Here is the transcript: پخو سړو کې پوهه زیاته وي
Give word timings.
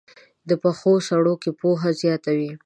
پخو 0.61 0.93
سړو 1.07 1.33
کې 1.41 1.51
پوهه 1.59 1.89
زیاته 2.01 2.31
وي 2.37 2.51